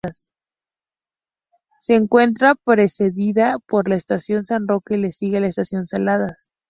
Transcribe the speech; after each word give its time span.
Se 1.79 1.93
encuentra 1.93 2.55
precedida 2.55 3.59
por 3.67 3.87
la 3.87 3.93
Estación 3.97 4.45
San 4.45 4.67
Roque 4.67 4.95
y 4.95 4.97
le 4.97 5.11
sigue 5.11 5.39
la 5.39 5.45
Estación 5.47 5.85
Saladas. 5.85 6.49